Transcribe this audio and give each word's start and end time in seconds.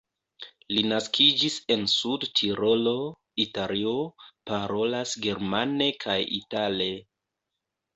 Li 0.75 0.83
naskiĝis 0.91 1.57
en 1.75 1.83
Sud-Tirolo, 1.93 2.95
Italio, 3.47 3.95
parolas 4.53 5.17
germane 5.29 5.95
kaj 6.05 6.21
itale. 6.45 6.95